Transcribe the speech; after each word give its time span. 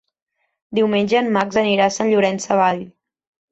Diumenge 0.79 1.19
en 1.19 1.29
Max 1.37 1.61
anirà 1.63 1.91
a 1.91 1.95
Sant 1.99 2.11
Llorenç 2.15 2.49
Savall. 2.51 2.83